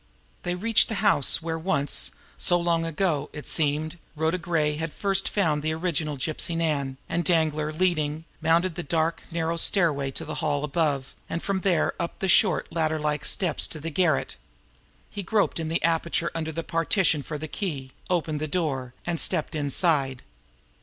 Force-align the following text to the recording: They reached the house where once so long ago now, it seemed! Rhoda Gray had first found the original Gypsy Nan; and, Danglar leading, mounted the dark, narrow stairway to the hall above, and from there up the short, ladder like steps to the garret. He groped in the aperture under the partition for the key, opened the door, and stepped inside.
They 0.41 0.55
reached 0.55 0.89
the 0.89 0.95
house 1.05 1.43
where 1.43 1.59
once 1.59 2.09
so 2.35 2.59
long 2.59 2.85
ago 2.85 3.29
now, 3.31 3.37
it 3.37 3.45
seemed! 3.45 3.99
Rhoda 4.15 4.39
Gray 4.39 4.77
had 4.77 4.93
first 4.93 5.29
found 5.29 5.61
the 5.61 5.75
original 5.75 6.17
Gypsy 6.17 6.57
Nan; 6.57 6.97
and, 7.07 7.23
Danglar 7.23 7.71
leading, 7.71 8.25
mounted 8.41 8.73
the 8.73 8.81
dark, 8.81 9.21
narrow 9.29 9.57
stairway 9.57 10.09
to 10.09 10.25
the 10.25 10.33
hall 10.41 10.63
above, 10.63 11.13
and 11.29 11.43
from 11.43 11.61
there 11.61 11.93
up 11.99 12.17
the 12.17 12.27
short, 12.27 12.71
ladder 12.73 12.97
like 12.97 13.23
steps 13.25 13.67
to 13.67 13.79
the 13.79 13.91
garret. 13.91 14.37
He 15.11 15.21
groped 15.21 15.59
in 15.59 15.69
the 15.69 15.83
aperture 15.83 16.31
under 16.33 16.51
the 16.51 16.63
partition 16.63 17.21
for 17.21 17.37
the 17.37 17.47
key, 17.47 17.91
opened 18.09 18.41
the 18.41 18.47
door, 18.47 18.95
and 19.05 19.19
stepped 19.19 19.53
inside. 19.53 20.23